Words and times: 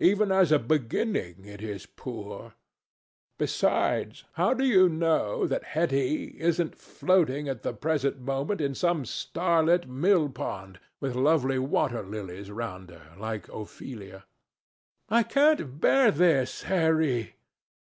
Even 0.00 0.30
as 0.30 0.52
a 0.52 0.60
beginning, 0.60 1.44
it 1.46 1.60
is 1.60 1.84
poor. 1.84 2.54
Besides, 3.40 4.22
how 4.34 4.54
do 4.54 4.64
you 4.64 4.88
know 4.88 5.48
that 5.48 5.64
Hetty 5.64 6.36
isn't 6.38 6.76
floating 6.76 7.48
at 7.48 7.62
the 7.64 7.72
present 7.72 8.20
moment 8.20 8.60
in 8.60 8.76
some 8.76 9.04
starlit 9.04 9.88
mill 9.88 10.28
pond, 10.28 10.78
with 11.00 11.16
lovely 11.16 11.58
water 11.58 12.04
lilies 12.04 12.52
round 12.52 12.88
her, 12.90 13.16
like 13.18 13.48
Ophelia?" 13.48 14.26
"I 15.08 15.24
can't 15.24 15.80
bear 15.80 16.12
this, 16.12 16.62
Harry! 16.62 17.34